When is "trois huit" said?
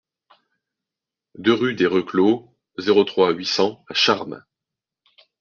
3.03-3.45